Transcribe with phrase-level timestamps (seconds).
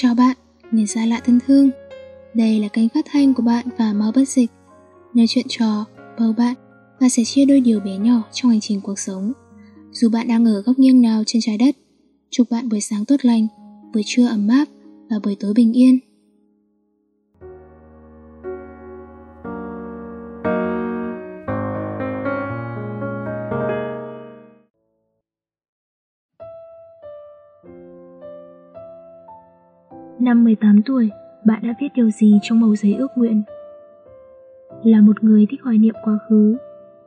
[0.00, 0.36] Chào bạn,
[0.70, 1.70] người xa lạ thân thương.
[2.34, 4.50] Đây là kênh phát thanh của bạn và Máu Bất Dịch,
[5.14, 5.84] nơi chuyện trò,
[6.18, 6.54] bầu bạn
[7.00, 9.32] và sẻ chia đôi điều bé nhỏ trong hành trình cuộc sống.
[9.92, 11.76] Dù bạn đang ở góc nghiêng nào trên trái đất,
[12.30, 13.46] chúc bạn buổi sáng tốt lành,
[13.92, 14.64] buổi trưa ấm áp
[15.10, 15.98] và buổi tối bình yên.
[30.28, 31.10] Năm 18 tuổi,
[31.44, 33.42] bạn đã viết điều gì trong màu giấy ước nguyện?
[34.84, 36.56] Là một người thích hoài niệm quá khứ,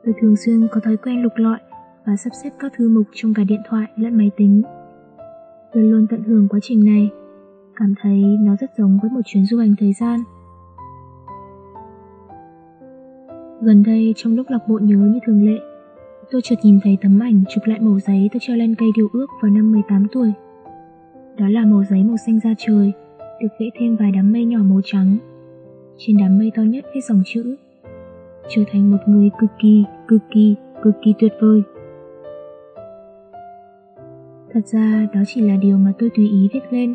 [0.04, 1.58] tôi thường xuyên có thói quen lục lọi
[2.06, 4.62] và sắp xếp các thư mục trong cả điện thoại lẫn máy tính.
[5.72, 7.10] Tôi luôn tận hưởng quá trình này,
[7.76, 10.20] cảm thấy nó rất giống với một chuyến du hành thời gian.
[13.60, 15.58] Gần đây trong lúc lọc bộ nhớ như thường lệ,
[16.30, 19.08] tôi chợt nhìn thấy tấm ảnh chụp lại màu giấy tôi treo lên cây điều
[19.12, 20.32] ước vào năm 18 tuổi.
[21.36, 22.92] Đó là màu giấy màu xanh da trời,
[23.42, 25.18] được vẽ thêm vài đám mây nhỏ màu trắng.
[25.96, 27.56] Trên đám mây to nhất viết dòng chữ
[28.48, 31.62] Trở thành một người cực kỳ, cực kỳ, cực kỳ tuyệt vời.
[34.52, 36.94] Thật ra đó chỉ là điều mà tôi tùy ý viết lên.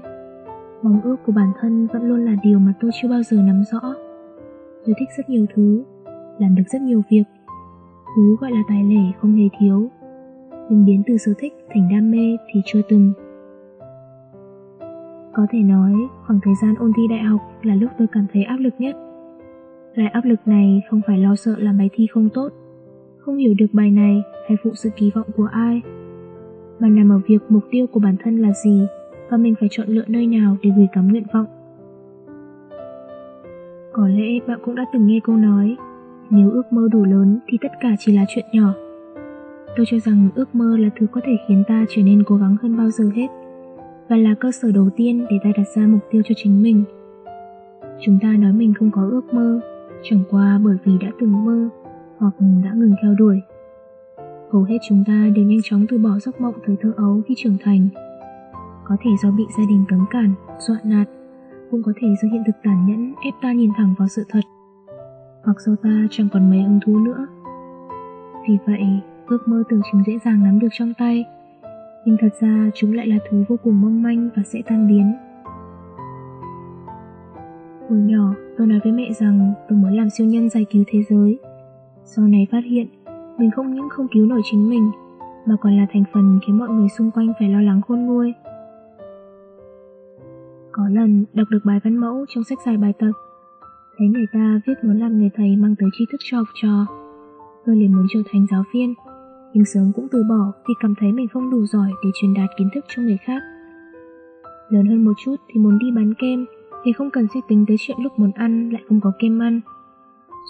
[0.81, 3.63] Mong ước của bản thân vẫn luôn là điều mà tôi chưa bao giờ nắm
[3.71, 3.79] rõ.
[4.85, 5.83] Tôi thích rất nhiều thứ,
[6.39, 7.23] làm được rất nhiều việc.
[8.15, 9.89] Thứ gọi là tài lẻ không hề thiếu.
[10.69, 13.13] Nhưng biến từ sở thích thành đam mê thì chưa từng.
[15.37, 15.93] Có thể nói,
[16.25, 18.95] khoảng thời gian ôn thi đại học là lúc tôi cảm thấy áp lực nhất.
[19.93, 22.49] Loại áp lực này không phải lo sợ làm bài thi không tốt,
[23.17, 25.81] không hiểu được bài này hay phụ sự kỳ vọng của ai,
[26.79, 28.87] mà nằm ở việc mục tiêu của bản thân là gì
[29.29, 31.47] và mình phải chọn lựa nơi nào để gửi gắm nguyện vọng.
[33.93, 35.75] Có lẽ bạn cũng đã từng nghe câu nói,
[36.29, 38.73] nếu ước mơ đủ lớn thì tất cả chỉ là chuyện nhỏ.
[39.75, 42.55] Tôi cho rằng ước mơ là thứ có thể khiến ta trở nên cố gắng
[42.61, 43.27] hơn bao giờ hết
[44.09, 46.83] và là cơ sở đầu tiên để ta đặt ra mục tiêu cho chính mình.
[48.01, 49.59] Chúng ta nói mình không có ước mơ,
[50.03, 51.69] chẳng qua bởi vì đã từng mơ
[52.17, 52.33] hoặc
[52.63, 53.41] đã ngừng theo đuổi.
[54.51, 57.35] Hầu hết chúng ta đều nhanh chóng từ bỏ giấc mộng thời thơ ấu khi
[57.37, 57.87] trưởng thành.
[58.85, 61.07] Có thể do bị gia đình cấm cản, dọa nạt,
[61.71, 64.41] cũng có thể do hiện thực tàn nhẫn ép ta nhìn thẳng vào sự thật,
[65.43, 67.27] hoặc do ta chẳng còn mấy hứng thú nữa.
[68.47, 68.81] Vì vậy,
[69.27, 71.25] ước mơ tưởng chừng dễ dàng nắm được trong tay,
[72.07, 75.13] nhưng thật ra chúng lại là thứ vô cùng mong manh và sẽ tan biến.
[77.89, 81.03] Hồi nhỏ, tôi nói với mẹ rằng tôi muốn làm siêu nhân giải cứu thế
[81.09, 81.39] giới.
[82.03, 82.87] Sau này phát hiện,
[83.37, 84.91] mình không những không cứu nổi chính mình,
[85.45, 88.33] mà còn là thành phần khiến mọi người xung quanh phải lo lắng khôn nguôi.
[90.71, 93.11] Có lần đọc được bài văn mẫu trong sách giải bài tập,
[93.97, 96.85] thấy người ta viết muốn làm người thầy mang tới tri thức cho học trò.
[97.65, 98.93] Tôi liền muốn trở thành giáo viên
[99.57, 102.49] nhưng sớm cũng từ bỏ vì cảm thấy mình không đủ giỏi để truyền đạt
[102.57, 103.41] kiến thức cho người khác.
[104.69, 106.45] Lớn hơn một chút thì muốn đi bán kem
[106.83, 109.61] thì không cần suy tính tới chuyện lúc muốn ăn lại không có kem ăn.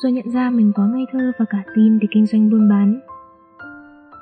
[0.03, 2.99] Rồi nhận ra mình quá ngây thơ và cả tin để kinh doanh buôn bán.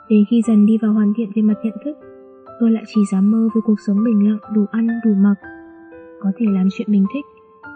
[0.10, 1.98] Đến khi dần đi vào hoàn thiện về mặt nhận thức,
[2.60, 5.36] tôi lại chỉ dám mơ với cuộc sống bình lặng đủ ăn đủ mặc.
[6.20, 7.26] Có thể làm chuyện mình thích,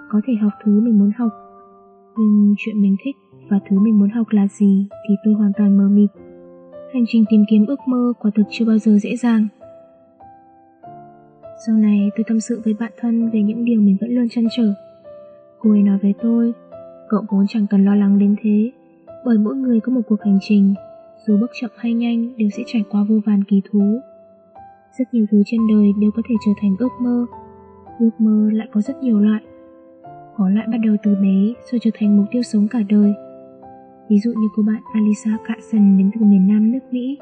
[0.09, 1.31] có thể học thứ mình muốn học.
[2.17, 3.15] Nhưng chuyện mình thích
[3.49, 6.28] và thứ mình muốn học là gì thì tôi hoàn toàn mơ mịt.
[6.93, 9.47] Hành trình tìm kiếm ước mơ quả thực chưa bao giờ dễ dàng.
[11.65, 14.47] Sau này tôi tâm sự với bạn thân về những điều mình vẫn luôn chăn
[14.57, 14.73] trở.
[15.59, 16.53] Cô ấy nói với tôi,
[17.09, 18.71] cậu vốn chẳng cần lo lắng đến thế,
[19.25, 20.73] bởi mỗi người có một cuộc hành trình,
[21.27, 23.99] dù bước chậm hay nhanh đều sẽ trải qua vô vàn kỳ thú.
[24.99, 27.25] Rất nhiều thứ trên đời đều có thể trở thành ước mơ,
[27.99, 29.41] ước mơ lại có rất nhiều loại.
[30.37, 33.13] Có loại bắt đầu từ bé rồi trở thành mục tiêu sống cả đời.
[34.09, 37.17] Ví dụ như cô bạn Alisa Carson đến từ miền Nam nước Mỹ.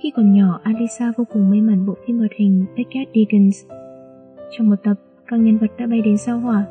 [0.00, 3.64] Khi còn nhỏ, Alisa vô cùng mê mẩn bộ phim hoạt hình Beckett Dickens.
[4.50, 4.94] Trong một tập,
[5.26, 6.64] các nhân vật đã bay đến sao hỏa.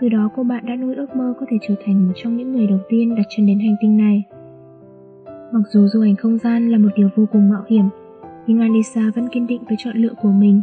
[0.00, 2.52] Từ đó cô bạn đã nuôi ước mơ có thể trở thành một trong những
[2.52, 4.24] người đầu tiên đặt chân đến hành tinh này.
[5.52, 7.84] Mặc dù du hành không gian là một điều vô cùng mạo hiểm,
[8.46, 10.62] nhưng Alisa vẫn kiên định với chọn lựa của mình.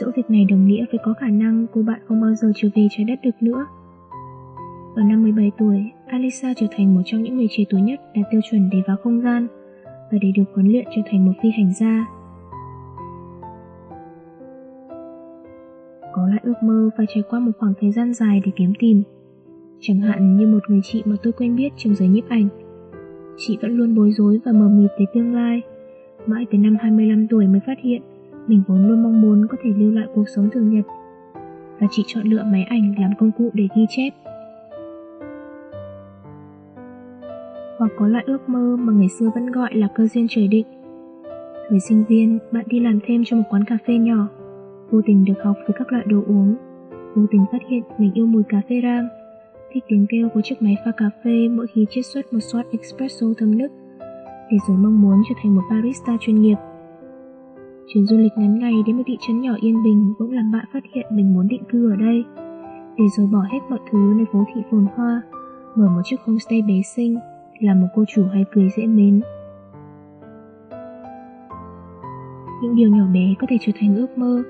[0.00, 2.68] Dẫu việc này đồng nghĩa với có khả năng cô bạn không bao giờ trở
[2.74, 3.66] về trái đất được nữa.
[4.94, 8.24] Ở năm 17 tuổi, Alisa trở thành một trong những người trẻ tuổi nhất đạt
[8.30, 9.46] tiêu chuẩn để vào không gian
[9.82, 12.06] và để được huấn luyện trở thành một phi hành gia.
[16.12, 19.02] Có lại ước mơ phải trải qua một khoảng thời gian dài để kiếm tìm.
[19.80, 22.48] Chẳng hạn như một người chị mà tôi quen biết trong giới nhiếp ảnh.
[23.36, 25.62] Chị vẫn luôn bối rối và mờ mịt về tương lai.
[26.26, 28.02] Mãi tới năm 25 tuổi mới phát hiện
[28.46, 30.84] mình vốn luôn mong muốn có thể lưu lại cuộc sống thường nhật.
[31.80, 34.10] Và chị chọn lựa máy ảnh làm công cụ để ghi chép
[37.82, 40.66] hoặc có loại ước mơ mà ngày xưa vẫn gọi là cơ duyên trời định.
[41.68, 44.28] Thời sinh viên, bạn đi làm thêm cho một quán cà phê nhỏ,
[44.90, 46.54] vô tình được học với các loại đồ uống,
[47.14, 49.08] vô tình phát hiện mình yêu mùi cà phê rang,
[49.72, 52.66] thích tiếng kêu của chiếc máy pha cà phê mỗi khi chiết xuất một shot
[52.72, 53.72] espresso thơm nức,
[54.50, 56.56] để rồi mong muốn trở thành một barista chuyên nghiệp.
[57.94, 60.64] Chuyến du lịch ngắn ngày đến một thị trấn nhỏ yên bình cũng làm bạn
[60.72, 62.24] phát hiện mình muốn định cư ở đây,
[62.98, 65.22] để rồi bỏ hết mọi thứ nơi phố thị phồn hoa,
[65.74, 67.16] mở một chiếc homestay bé xinh,
[67.62, 69.20] là một cô chủ hay cười dễ mến.
[72.62, 74.42] Những điều nhỏ bé có thể trở thành ước mơ,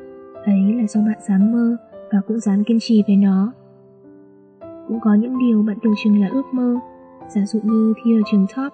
[0.44, 1.76] ấy là do bạn dám mơ
[2.12, 3.53] và cũng dám kiên trì với nó.
[4.88, 6.76] Cũng có những điều bạn tưởng chừng là ước mơ,
[7.29, 8.73] giả dụ như thi ở trường top,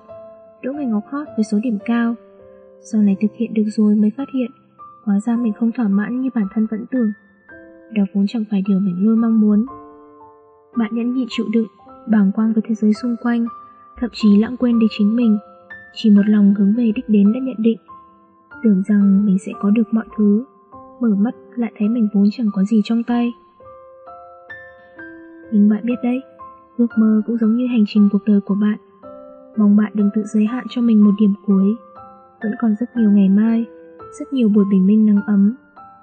[0.63, 2.15] đỗ ngành ngọc hot với số điểm cao.
[2.81, 4.51] Sau này thực hiện được rồi mới phát hiện,
[5.05, 7.11] hóa ra mình không thỏa mãn như bản thân vẫn tưởng.
[7.93, 9.67] Đó vốn chẳng phải điều mình luôn mong muốn.
[10.77, 11.67] Bạn nhẫn nhịn chịu đựng,
[12.09, 13.47] bàng quang với thế giới xung quanh,
[14.01, 15.39] thậm chí lãng quên đi chính mình,
[15.95, 17.79] chỉ một lòng hướng về đích đến đã nhận định,
[18.63, 20.45] tưởng rằng mình sẽ có được mọi thứ
[21.01, 23.33] mở mắt lại thấy mình vốn chẳng có gì trong tay.
[25.53, 26.21] Nhưng bạn biết đấy,
[26.77, 28.79] ước mơ cũng giống như hành trình cuộc đời của bạn.
[29.57, 31.77] Mong bạn đừng tự giới hạn cho mình một điểm cuối.
[32.43, 33.65] Vẫn còn rất nhiều ngày mai,
[34.19, 35.57] rất nhiều buổi bình minh nắng ấm,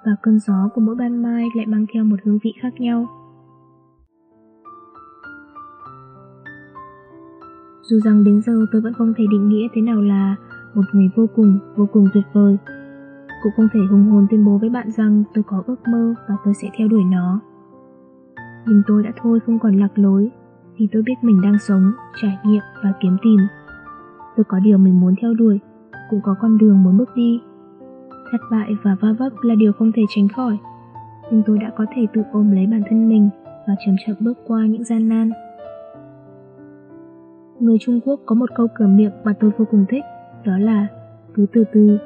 [0.04, 3.08] và cơn gió của mỗi ban mai lại mang theo một hương vị khác nhau.
[7.90, 10.36] Dù rằng đến giờ tôi vẫn không thể định nghĩa thế nào là
[10.74, 12.58] một người vô cùng, vô cùng tuyệt vời
[13.42, 16.34] cũng không thể hùng hồn tuyên bố với bạn rằng tôi có ước mơ và
[16.44, 17.40] tôi sẽ theo đuổi nó.
[18.66, 20.30] Nhưng tôi đã thôi không còn lạc lối,
[20.78, 21.92] vì tôi biết mình đang sống,
[22.22, 23.40] trải nghiệm và kiếm tìm.
[24.36, 25.60] Tôi có điều mình muốn theo đuổi,
[26.10, 27.40] cũng có con đường muốn bước đi.
[28.32, 30.58] Thất bại và va vấp là điều không thể tránh khỏi,
[31.30, 33.28] nhưng tôi đã có thể tự ôm lấy bản thân mình
[33.68, 35.30] và chậm chậm bước qua những gian nan.
[37.60, 40.04] Người Trung Quốc có một câu cửa miệng mà tôi vô cùng thích,
[40.44, 40.86] đó là
[41.34, 41.98] cứ từ từ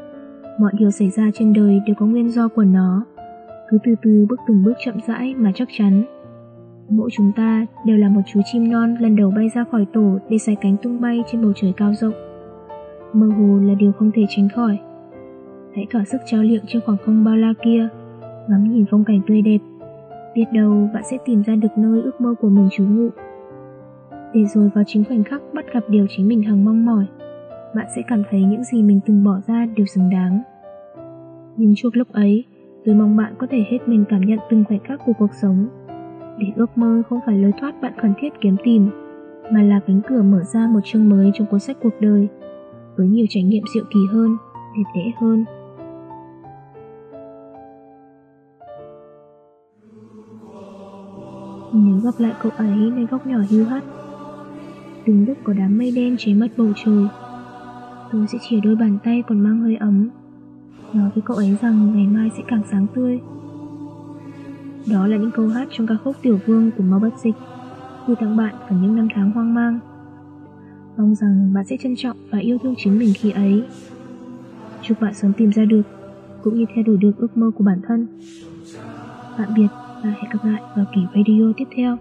[0.60, 3.04] Mọi điều xảy ra trên đời đều có nguyên do của nó.
[3.68, 6.02] Cứ từ từ bước từng bước chậm rãi mà chắc chắn.
[6.88, 10.18] Mỗi chúng ta đều là một chú chim non lần đầu bay ra khỏi tổ
[10.28, 12.12] để xài cánh tung bay trên bầu trời cao rộng.
[13.12, 14.78] Mơ hồ là điều không thể tránh khỏi.
[15.74, 17.88] Hãy thỏa sức trao liệng trên khoảng không bao la kia
[18.48, 19.58] Ngắm nhìn phong cảnh tươi đẹp.
[20.34, 23.08] Biết đâu bạn sẽ tìm ra được nơi ước mơ của mình trú ngụ.
[24.34, 27.06] Để rồi vào chính khoảnh khắc bắt gặp điều chính mình hằng mong mỏi
[27.74, 30.42] Bạn sẽ cảm thấy những gì mình từng bỏ ra đều xứng đáng
[31.60, 32.44] nhưng chuốc lúc ấy,
[32.84, 35.68] tôi mong bạn có thể hết mình cảm nhận từng khoảnh khắc của cuộc sống.
[36.38, 38.90] Để ước mơ không phải lối thoát bạn cần thiết kiếm tìm,
[39.52, 42.28] mà là cánh cửa mở ra một chương mới trong cuốn sách cuộc đời,
[42.96, 44.36] với nhiều trải nghiệm diệu kỳ hơn,
[44.76, 45.44] đẹp đẽ hơn.
[51.72, 53.82] Nếu gặp lại cậu ấy nơi góc nhỏ hiu hắt
[55.06, 57.06] Đúng lúc có đám mây đen che mất bầu trời
[58.12, 60.10] Tôi sẽ chỉ đôi bàn tay còn mang hơi ấm
[60.94, 63.20] nói với cậu ấy rằng ngày mai sẽ càng sáng tươi.
[64.90, 67.34] Đó là những câu hát trong ca khúc Tiểu Vương của Mao Bất Dịch,
[68.06, 69.78] gửi tặng bạn và những năm tháng hoang mang.
[70.96, 73.64] Mong rằng bạn sẽ trân trọng và yêu thương chính mình khi ấy.
[74.82, 75.82] Chúc bạn sớm tìm ra được,
[76.42, 78.06] cũng như theo đuổi được ước mơ của bản thân.
[79.38, 79.68] Tạm biệt
[80.04, 81.96] và hẹn gặp lại vào kỳ video tiếp theo.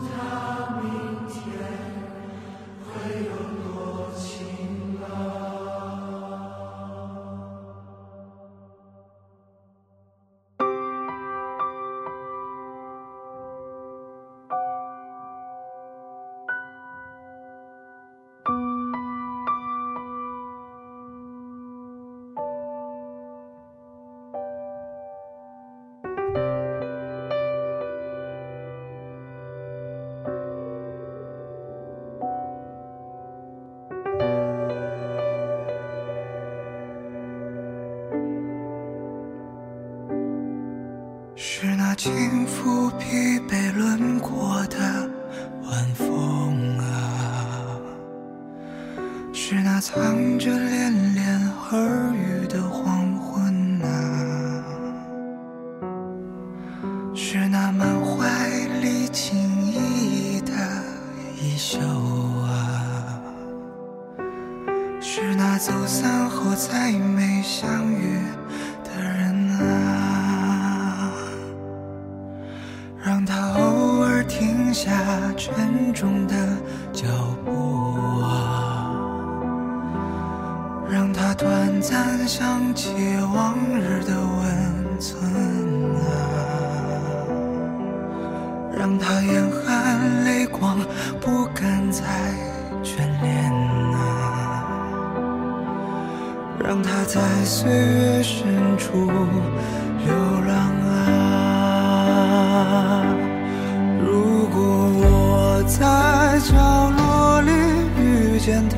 [0.00, 0.37] Sometimes.
[50.38, 51.26] 藏着恋恋
[51.72, 53.88] 耳语的黄昏啊，
[57.12, 58.48] 是那满怀
[58.80, 60.52] 离情意的
[61.42, 63.20] 衣袖啊，
[65.00, 66.77] 是那走散后才
[81.80, 82.92] 暂想起
[83.34, 85.22] 往日的温存
[85.94, 86.06] 啊，
[88.76, 89.98] 让它眼含。
[90.24, 90.78] 泪光，
[91.20, 92.02] 不敢再
[92.82, 93.52] 眷恋
[93.94, 93.96] 啊，
[96.62, 99.10] 让它在岁月深处
[100.04, 100.14] 流
[100.46, 100.52] 浪
[100.86, 100.96] 啊。
[104.04, 104.58] 如果
[105.00, 107.50] 我在角落里
[107.98, 108.76] 遇见他，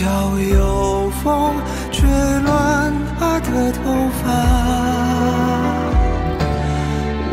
[0.00, 0.06] 角
[0.38, 1.54] 有风
[1.92, 4.22] 吹乱她的头发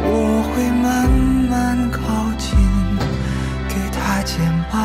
[0.04, 0.12] 我
[0.52, 1.10] 会慢
[1.50, 2.02] 慢靠
[2.38, 2.60] 近
[3.70, 4.36] 给她肩
[4.70, 4.76] 膀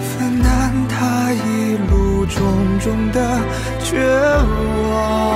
[0.00, 2.40] 分担她一路重
[2.80, 3.18] 重的
[3.84, 4.00] 绝
[4.90, 5.35] 望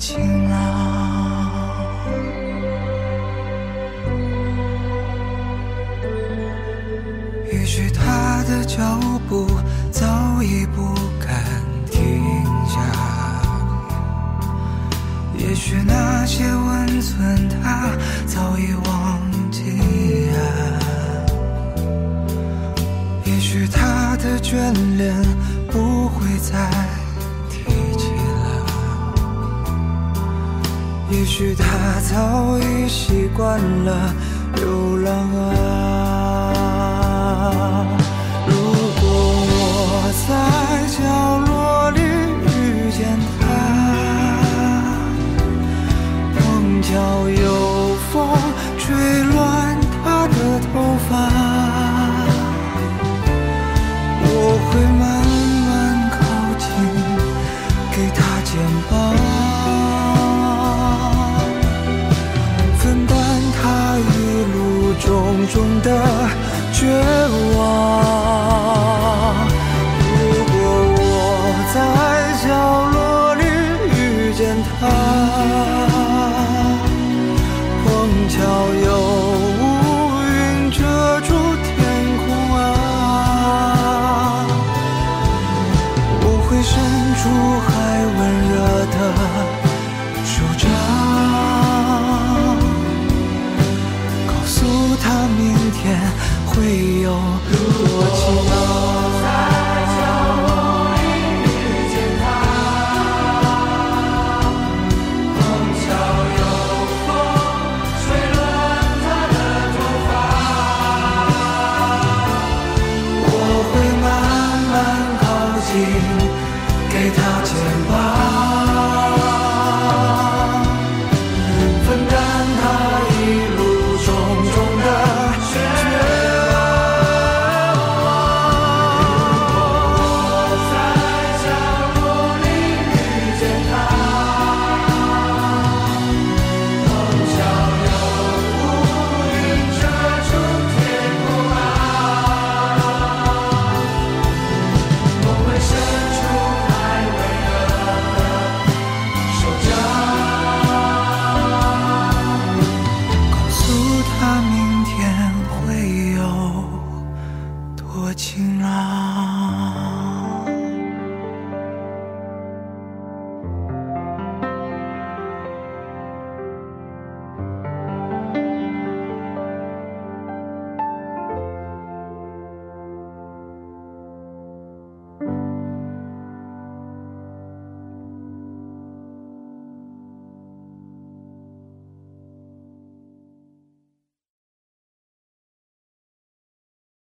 [0.00, 0.56] 晴朗，
[7.52, 9.46] 也许他的脚步
[9.92, 11.44] 早已不敢
[11.90, 12.24] 停
[12.66, 12.80] 下，
[15.36, 17.90] 也许那些温存他
[18.26, 20.40] 早已忘记啊，
[23.26, 25.14] 也许他的眷恋
[25.70, 26.79] 不会再。
[31.10, 31.64] 也许他
[32.08, 34.14] 早已习惯了
[34.54, 35.48] 流浪啊。
[38.46, 38.52] 如
[39.00, 39.02] 果
[39.50, 39.52] 我
[40.28, 40.30] 在
[40.96, 40.98] 角
[41.46, 41.98] 落里
[42.46, 42.58] 遇
[42.92, 42.98] 见
[43.40, 43.42] 他，
[46.38, 46.40] 碰
[46.80, 46.88] 巧